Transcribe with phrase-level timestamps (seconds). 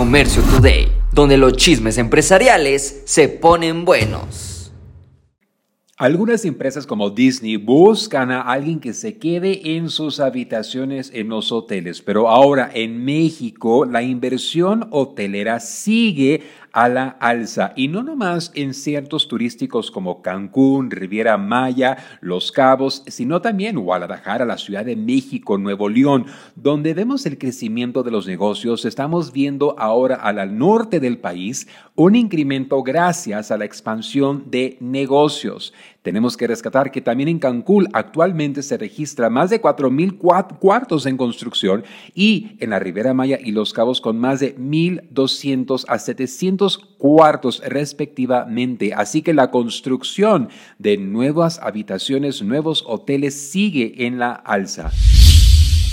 [0.00, 4.72] Comercio Today, donde los chismes empresariales se ponen buenos.
[5.98, 11.52] Algunas empresas como Disney buscan a alguien que se quede en sus habitaciones en los
[11.52, 18.52] hoteles, pero ahora en México la inversión hotelera sigue a la alza y no nomás
[18.54, 24.96] en ciertos turísticos como Cancún, Riviera Maya, Los Cabos, sino también Guadalajara, la Ciudad de
[24.96, 28.84] México, Nuevo León, donde vemos el crecimiento de los negocios.
[28.84, 35.74] Estamos viendo ahora al norte del país un incremento gracias a la expansión de negocios.
[36.02, 41.18] Tenemos que rescatar que también en Cancún actualmente se registra más de 4.000 cuartos en
[41.18, 46.78] construcción y en la Ribera Maya y Los Cabos con más de 1.200 a 700
[46.96, 48.94] cuartos respectivamente.
[48.94, 54.90] Así que la construcción de nuevas habitaciones, nuevos hoteles sigue en la alza.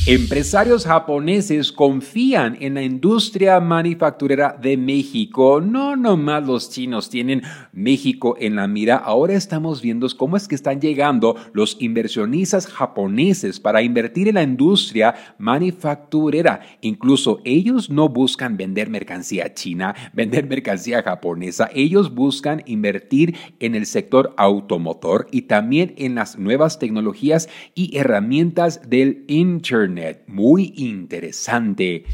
[0.10, 5.60] Empresarios japoneses confían en la industria manufacturera de México.
[5.60, 7.42] No nomás los chinos tienen
[7.74, 8.96] México en la mira.
[8.96, 14.44] Ahora estamos viendo cómo es que están llegando los inversionistas japoneses para invertir en la
[14.44, 16.62] industria manufacturera.
[16.80, 21.70] Incluso ellos no buscan vender mercancía china, vender mercancía japonesa.
[21.76, 28.90] Ellos buscan invertir en el sector automotor y también en las nuevas tecnologías y herramientas
[28.90, 29.97] del Internet
[30.28, 32.06] muy interesante.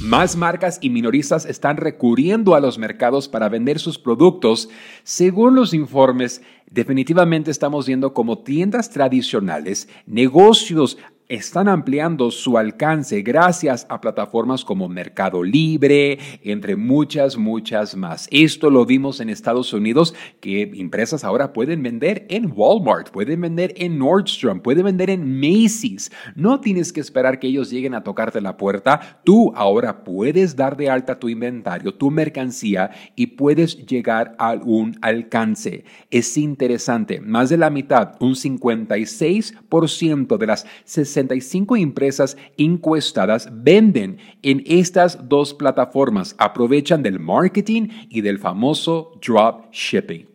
[0.00, 4.68] Más marcas y minoristas están recurriendo a los mercados para vender sus productos.
[5.04, 10.98] Según los informes, definitivamente estamos viendo como tiendas tradicionales, negocios
[11.32, 18.28] están ampliando su alcance gracias a plataformas como Mercado Libre, entre muchas, muchas más.
[18.30, 23.72] Esto lo vimos en Estados Unidos, que empresas ahora pueden vender en Walmart, pueden vender
[23.78, 26.12] en Nordstrom, pueden vender en Macy's.
[26.36, 29.22] No tienes que esperar que ellos lleguen a tocarte la puerta.
[29.24, 34.98] Tú ahora puedes dar de alta tu inventario, tu mercancía y puedes llegar a un
[35.00, 35.86] alcance.
[36.10, 44.18] Es interesante, más de la mitad, un 56% de las 60 65 empresas encuestadas venden
[44.42, 50.26] en estas dos plataformas, aprovechan del marketing y del famoso drop shipping.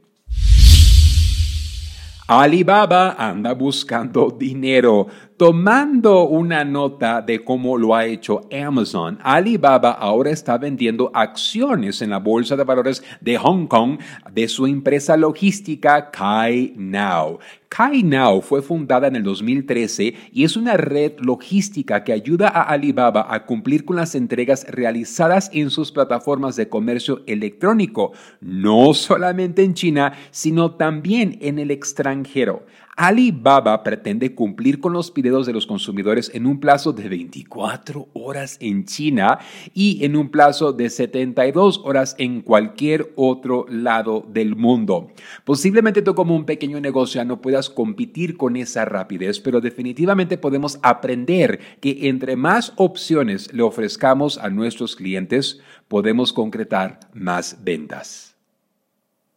[2.27, 5.07] Alibaba anda buscando dinero.
[5.37, 12.09] Tomando una nota de cómo lo ha hecho Amazon, Alibaba ahora está vendiendo acciones en
[12.09, 13.99] la bolsa de valores de Hong Kong
[14.31, 17.37] de su empresa logística Kai Now.
[17.69, 22.63] Kai Now fue fundada en el 2013 y es una red logística que ayuda a
[22.63, 28.11] Alibaba a cumplir con las entregas realizadas en sus plataformas de comercio electrónico,
[28.41, 32.65] no solamente en China, sino también en el extranjero.
[32.99, 38.57] Alibaba pretende cumplir con los pedidos de los consumidores en un plazo de 24 horas
[38.59, 39.37] en China
[39.75, 45.11] y en un plazo de 72 horas en cualquier otro lado del mundo.
[45.45, 50.79] Posiblemente tú como un pequeño negocio no puedas competir con esa rapidez, pero definitivamente podemos
[50.81, 58.35] aprender que entre más opciones le ofrezcamos a nuestros clientes, podemos concretar más ventas.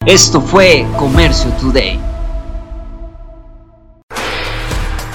[0.06, 2.09] Esto fue Comercio Today.